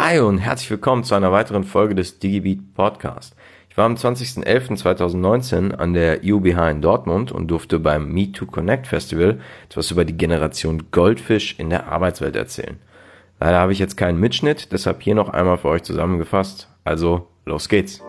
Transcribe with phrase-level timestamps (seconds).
[0.00, 3.34] Hi und herzlich willkommen zu einer weiteren Folge des DigiBeat Podcast.
[3.68, 8.86] Ich war am 20.11.2019 an der UBH in Dortmund und durfte beim Meet to Connect
[8.86, 12.78] Festival etwas über die Generation Goldfisch in der Arbeitswelt erzählen.
[13.40, 16.68] Leider habe ich jetzt keinen Mitschnitt, deshalb hier noch einmal für euch zusammengefasst.
[16.84, 18.00] Also, los geht's!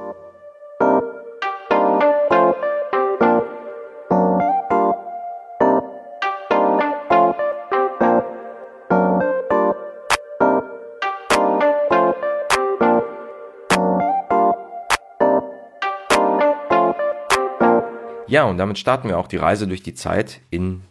[18.29, 20.81] Ja, und damit starten wir auch die Reise durch die Zeit in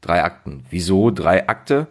[0.00, 0.64] drei Akten.
[0.70, 1.88] Wieso drei Akte?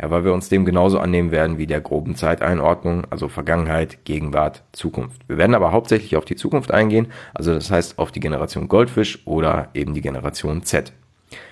[0.00, 4.62] Ja, weil wir uns dem genauso annehmen werden wie der groben Zeiteinordnung, also Vergangenheit, Gegenwart,
[4.72, 5.28] Zukunft.
[5.28, 9.26] Wir werden aber hauptsächlich auf die Zukunft eingehen, also das heißt auf die Generation Goldfisch
[9.26, 10.92] oder eben die Generation Z.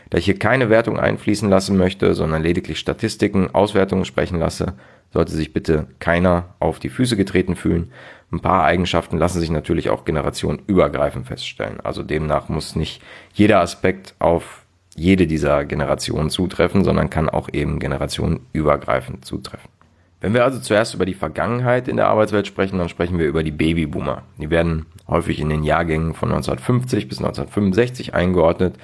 [0.09, 4.74] Da ich hier keine Wertung einfließen lassen möchte, sondern lediglich Statistiken, Auswertungen sprechen lasse,
[5.14, 7.92] sollte sich bitte keiner auf die Füße getreten fühlen.
[8.32, 11.79] Ein paar Eigenschaften lassen sich natürlich auch generationenübergreifend feststellen.
[11.80, 13.01] Also demnach muss nicht
[13.32, 14.65] jeder Aspekt auf
[14.96, 19.70] jede dieser Generationen zutreffen, sondern kann auch eben generationenübergreifend zutreffen.
[20.20, 23.45] Wenn wir also zuerst über die Vergangenheit in der Arbeitswelt sprechen, dann sprechen wir über
[23.45, 24.23] die Babyboomer.
[24.38, 28.76] Die werden häufig in den Jahrgängen von 1950 bis 1965 eingeordnet.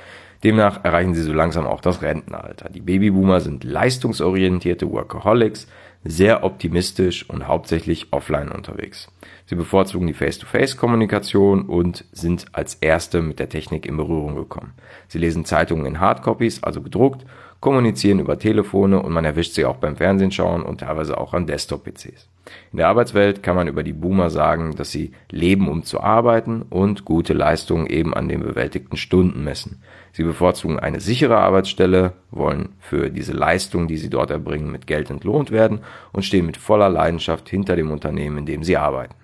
[0.44, 2.70] Demnach erreichen sie so langsam auch das Rentenalter.
[2.70, 5.66] Die Babyboomer sind leistungsorientierte Workaholics,
[6.02, 9.08] sehr optimistisch und hauptsächlich offline unterwegs.
[9.46, 14.72] Sie bevorzugen die Face-to-Face-Kommunikation und sind als Erste mit der Technik in Berührung gekommen.
[15.08, 17.26] Sie lesen Zeitungen in Hardcopies, also gedruckt,
[17.60, 21.46] kommunizieren über Telefone und man erwischt sie auch beim Fernsehen schauen und teilweise auch an
[21.46, 22.28] Desktop-PCs.
[22.72, 26.62] In der Arbeitswelt kann man über die Boomer sagen, dass sie leben, um zu arbeiten
[26.62, 29.82] und gute Leistungen eben an den bewältigten Stunden messen.
[30.12, 35.10] Sie bevorzugen eine sichere Arbeitsstelle, wollen für diese Leistung, die sie dort erbringen, mit Geld
[35.10, 35.80] entlohnt werden
[36.12, 39.14] und stehen mit voller Leidenschaft hinter dem Unternehmen, in dem sie arbeiten.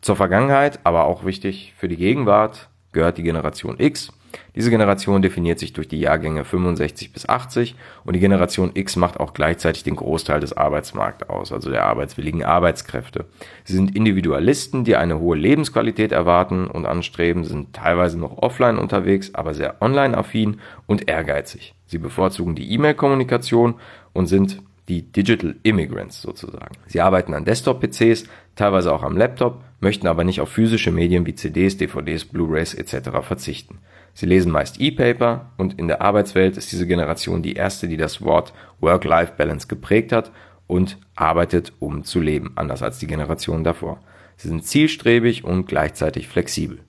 [0.00, 4.12] Zur Vergangenheit, aber auch wichtig für die Gegenwart, gehört die Generation X.
[4.54, 9.18] Diese Generation definiert sich durch die Jahrgänge 65 bis 80 und die Generation X macht
[9.20, 13.26] auch gleichzeitig den Großteil des Arbeitsmarkts aus, also der arbeitswilligen Arbeitskräfte.
[13.64, 19.34] Sie sind Individualisten, die eine hohe Lebensqualität erwarten und anstreben, sind teilweise noch offline unterwegs,
[19.34, 21.74] aber sehr online-affin und ehrgeizig.
[21.86, 23.74] Sie bevorzugen die E-Mail-Kommunikation
[24.12, 26.76] und sind die Digital Immigrants sozusagen.
[26.86, 31.34] Sie arbeiten an Desktop-PCs, teilweise auch am Laptop, möchten aber nicht auf physische Medien wie
[31.36, 33.10] CDs, DVDs, Blu-rays etc.
[33.22, 33.78] verzichten.
[34.14, 38.22] Sie lesen meist E-Paper und in der Arbeitswelt ist diese Generation die erste, die das
[38.22, 40.32] Wort Work-Life-Balance geprägt hat
[40.66, 44.00] und arbeitet, um zu leben, anders als die Generation davor.
[44.36, 46.80] Sie sind zielstrebig und gleichzeitig flexibel.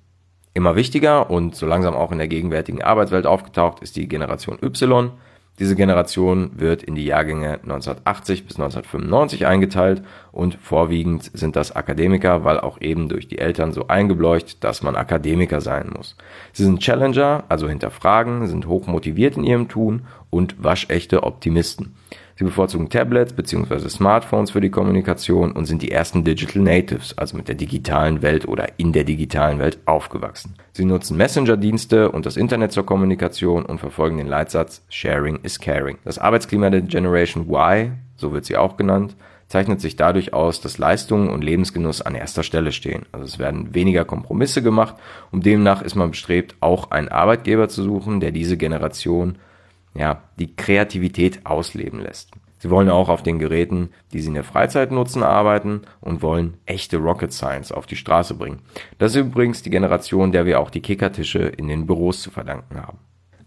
[0.53, 5.11] Immer wichtiger und so langsam auch in der gegenwärtigen Arbeitswelt aufgetaucht ist die Generation Y.
[5.57, 12.43] Diese Generation wird in die Jahrgänge 1980 bis 1995 eingeteilt und vorwiegend sind das Akademiker,
[12.43, 16.17] weil auch eben durch die Eltern so eingebleucht, dass man Akademiker sein muss.
[16.51, 21.95] Sie sind Challenger, also hinterfragen, sind hoch motiviert in ihrem Tun und waschechte Optimisten.
[22.37, 23.87] Sie bevorzugen Tablets bzw.
[23.87, 28.45] Smartphones für die Kommunikation und sind die ersten Digital Natives, also mit der digitalen Welt
[28.45, 30.55] oder in der digitalen Welt aufgewachsen.
[30.73, 35.97] Sie nutzen Messenger-Dienste und das Internet zur Kommunikation und verfolgen den Leitsatz Sharing is Caring.
[36.03, 39.15] Das Arbeitsklima der Generation Y, so wird sie auch genannt,
[39.47, 43.05] zeichnet sich dadurch aus, dass Leistungen und Lebensgenuss an erster Stelle stehen.
[43.13, 44.95] Also es werden weniger Kompromisse gemacht
[45.31, 49.37] und demnach ist man bestrebt, auch einen Arbeitgeber zu suchen, der diese Generation
[49.95, 52.31] ja, die Kreativität ausleben lässt.
[52.57, 56.57] Sie wollen auch auf den Geräten, die sie in der Freizeit nutzen, arbeiten und wollen
[56.65, 58.59] echte Rocket Science auf die Straße bringen.
[58.97, 62.81] Das ist übrigens die Generation, der wir auch die Kickertische in den Büros zu verdanken
[62.81, 62.97] haben.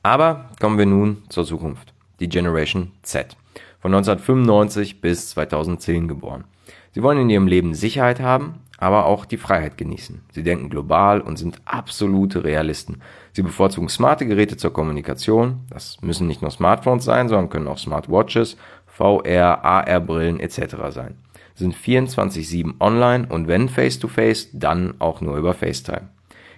[0.02, 1.92] Aber kommen wir nun zur Zukunft.
[2.20, 3.36] Die Generation Z.
[3.80, 6.44] Von 1995 bis 2010 geboren.
[6.92, 10.22] Sie wollen in ihrem Leben Sicherheit haben, aber auch die Freiheit genießen.
[10.32, 13.02] Sie denken global und sind absolute Realisten.
[13.32, 15.66] Sie bevorzugen smarte Geräte zur Kommunikation.
[15.68, 18.56] Das müssen nicht nur Smartphones sein, sondern können auch Smartwatches,
[18.86, 20.76] VR, AR-Brillen etc.
[20.90, 21.18] sein.
[21.56, 26.08] Sind 24-7 online und wenn face-to-face, -face, dann auch nur über FaceTime.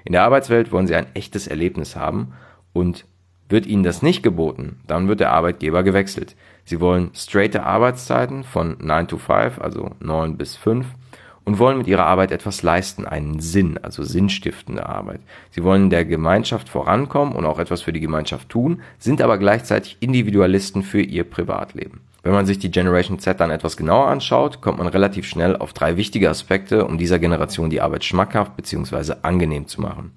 [0.05, 2.35] In der Arbeitswelt wollen sie ein echtes Erlebnis haben
[2.75, 3.07] und
[3.49, 6.37] wird ihnen das nicht geboten, dann wird der Arbeitgeber gewechselt.
[6.65, 10.87] Sie wollen straighte Arbeitszeiten von 9 to 5, also 9 bis 5
[11.51, 15.19] und wollen mit ihrer Arbeit etwas leisten, einen Sinn, also sinnstiftende Arbeit.
[15.51, 19.97] Sie wollen der Gemeinschaft vorankommen und auch etwas für die Gemeinschaft tun, sind aber gleichzeitig
[19.99, 22.03] Individualisten für ihr Privatleben.
[22.23, 25.73] Wenn man sich die Generation Z dann etwas genauer anschaut, kommt man relativ schnell auf
[25.73, 29.15] drei wichtige Aspekte, um dieser Generation die Arbeit schmackhaft bzw.
[29.23, 30.13] angenehm zu machen.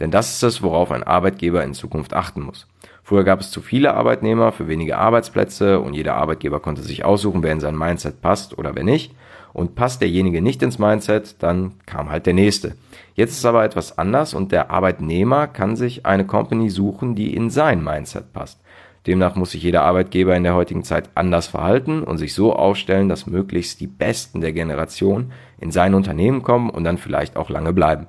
[0.00, 2.66] Denn das ist es, worauf ein Arbeitgeber in Zukunft achten muss.
[3.08, 7.42] Früher gab es zu viele Arbeitnehmer für wenige Arbeitsplätze und jeder Arbeitgeber konnte sich aussuchen,
[7.42, 9.14] wer in sein Mindset passt oder wer nicht.
[9.54, 12.74] Und passt derjenige nicht ins Mindset, dann kam halt der nächste.
[13.14, 17.48] Jetzt ist aber etwas anders und der Arbeitnehmer kann sich eine Company suchen, die in
[17.48, 18.60] sein Mindset passt.
[19.06, 23.08] Demnach muss sich jeder Arbeitgeber in der heutigen Zeit anders verhalten und sich so aufstellen,
[23.08, 27.72] dass möglichst die Besten der Generation in sein Unternehmen kommen und dann vielleicht auch lange
[27.72, 28.06] bleiben.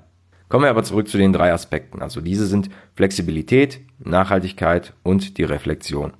[0.49, 2.01] Kommen wir aber zurück zu den drei Aspekten.
[2.01, 6.13] Also diese sind Flexibilität, Nachhaltigkeit und die Reflexion.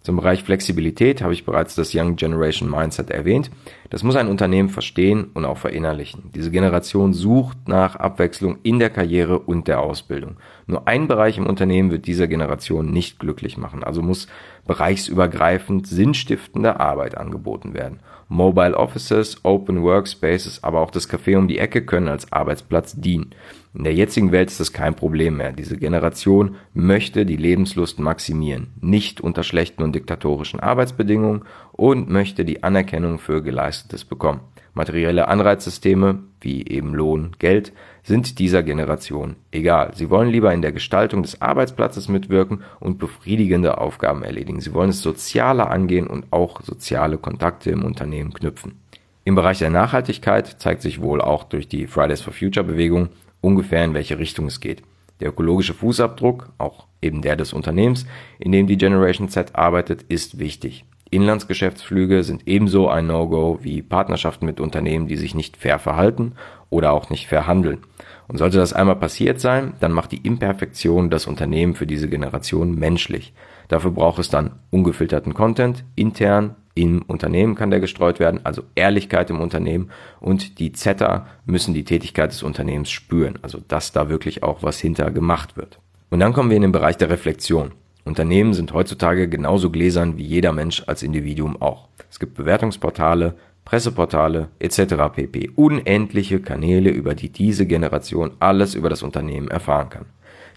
[0.00, 3.50] Zum Bereich Flexibilität habe ich bereits das Young Generation Mindset erwähnt.
[3.88, 6.30] Das muss ein Unternehmen verstehen und auch verinnerlichen.
[6.34, 10.36] Diese Generation sucht nach Abwechslung in der Karriere und der Ausbildung.
[10.66, 14.26] Nur ein Bereich im Unternehmen wird dieser Generation nicht glücklich machen, also muss
[14.66, 18.00] bereichsübergreifend sinnstiftende Arbeit angeboten werden.
[18.28, 23.30] Mobile Offices, Open Workspaces, aber auch das Café um die Ecke können als Arbeitsplatz dienen.
[23.76, 25.50] In der jetzigen Welt ist das kein Problem mehr.
[25.50, 31.42] Diese Generation möchte die Lebenslust maximieren, nicht unter schlechten und diktatorischen Arbeitsbedingungen
[31.72, 34.42] und möchte die Anerkennung für Geleistetes bekommen.
[34.74, 37.72] Materielle Anreizsysteme, wie eben Lohn, Geld,
[38.04, 39.92] sind dieser Generation egal.
[39.94, 44.60] Sie wollen lieber in der Gestaltung des Arbeitsplatzes mitwirken und befriedigende Aufgaben erledigen.
[44.60, 48.80] Sie wollen es sozialer angehen und auch soziale Kontakte im Unternehmen knüpfen.
[49.24, 53.08] Im Bereich der Nachhaltigkeit zeigt sich wohl auch durch die Fridays for Future Bewegung
[53.44, 54.82] ungefähr in welche Richtung es geht.
[55.20, 58.06] Der ökologische Fußabdruck, auch eben der des Unternehmens,
[58.38, 60.84] in dem die Generation Z arbeitet, ist wichtig.
[61.10, 66.32] Inlandsgeschäftsflüge sind ebenso ein No-Go wie Partnerschaften mit Unternehmen, die sich nicht fair verhalten
[66.70, 67.78] oder auch nicht fair handeln.
[68.26, 72.74] Und sollte das einmal passiert sein, dann macht die Imperfektion das Unternehmen für diese Generation
[72.74, 73.32] menschlich.
[73.68, 79.30] Dafür braucht es dann ungefilterten Content, intern, im Unternehmen kann der gestreut werden, also Ehrlichkeit
[79.30, 79.90] im Unternehmen
[80.20, 84.80] und die Zetter müssen die Tätigkeit des Unternehmens spüren, also dass da wirklich auch was
[84.80, 85.78] hinter gemacht wird.
[86.10, 87.72] Und dann kommen wir in den Bereich der Reflexion.
[88.04, 91.88] Unternehmen sind heutzutage genauso gläsern wie jeder Mensch als Individuum auch.
[92.10, 93.34] Es gibt Bewertungsportale,
[93.64, 94.94] Presseportale etc.
[95.14, 95.50] pp.
[95.56, 100.04] Unendliche Kanäle, über die diese Generation alles über das Unternehmen erfahren kann.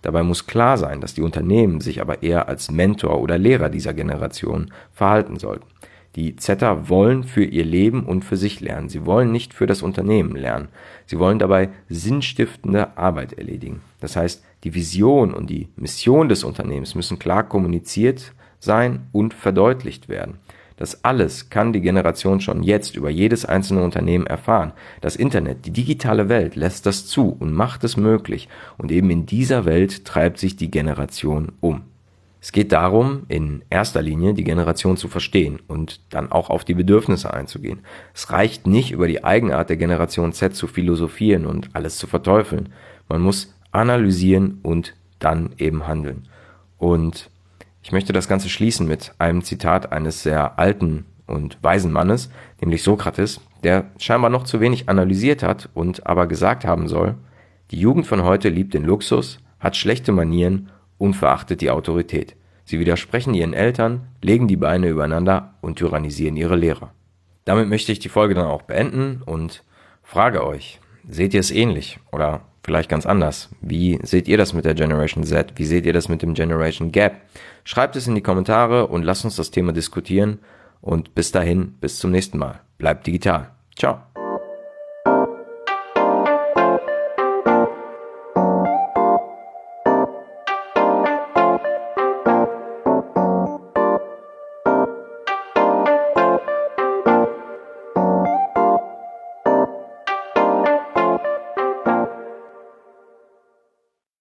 [0.01, 3.93] Dabei muss klar sein, dass die Unternehmen sich aber eher als Mentor oder Lehrer dieser
[3.93, 5.65] Generation verhalten sollten.
[6.17, 8.89] Die Zetter wollen für ihr Leben und für sich lernen.
[8.89, 10.69] Sie wollen nicht für das Unternehmen lernen.
[11.05, 13.81] Sie wollen dabei sinnstiftende Arbeit erledigen.
[13.99, 20.09] Das heißt, die Vision und die Mission des Unternehmens müssen klar kommuniziert sein und verdeutlicht
[20.09, 20.39] werden.
[20.75, 24.73] Das alles kann die Generation schon jetzt über jedes einzelne Unternehmen erfahren.
[25.01, 28.49] Das Internet, die digitale Welt lässt das zu und macht es möglich.
[28.79, 31.83] Und eben in dieser Welt treibt sich die Generation um.
[32.39, 36.75] Es geht darum, in erster Linie die Generation zu verstehen und dann auch auf die
[36.75, 37.80] Bedürfnisse einzugehen.
[38.13, 42.69] Es reicht nicht, über die Eigenart der Generation Z zu philosophieren und alles zu verteufeln.
[43.10, 46.28] Man muss analysieren und dann eben handeln.
[46.78, 47.30] Und
[47.81, 52.30] ich möchte das Ganze schließen mit einem Zitat eines sehr alten und weisen Mannes,
[52.62, 57.16] nämlich Sokrates, der scheinbar noch zu wenig analysiert hat und aber gesagt haben soll,
[57.72, 62.35] die Jugend von heute liebt den Luxus, hat schlechte Manieren und verachtet die Autorität.
[62.65, 66.91] Sie widersprechen ihren Eltern, legen die Beine übereinander und tyrannisieren ihre Lehrer.
[67.45, 69.63] Damit möchte ich die Folge dann auch beenden und
[70.03, 70.79] frage euch,
[71.09, 73.49] seht ihr es ähnlich oder vielleicht ganz anders?
[73.61, 75.53] Wie seht ihr das mit der Generation Z?
[75.55, 77.21] Wie seht ihr das mit dem Generation Gap?
[77.63, 80.39] Schreibt es in die Kommentare und lasst uns das Thema diskutieren
[80.81, 82.59] und bis dahin, bis zum nächsten Mal.
[82.77, 83.51] Bleibt digital.
[83.77, 84.06] Ciao.